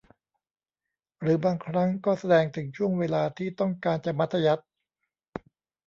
[1.21, 4.67] หรือบางครั้งก็แสดงถึงช่วงเวลาที่ต้องการจะมัธยัสถ์